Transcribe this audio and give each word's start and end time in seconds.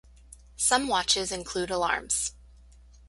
Some 0.57 0.87
watches 0.87 1.31
include 1.31 1.69
alarms. 1.69 2.33